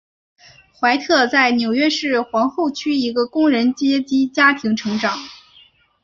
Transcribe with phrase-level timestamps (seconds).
[0.73, 5.15] 怀特在纽约市皇后区一个工人阶级家庭成长。